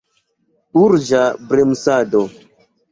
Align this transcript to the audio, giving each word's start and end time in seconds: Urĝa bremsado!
Urĝa 0.85 1.21
bremsado! 1.53 2.27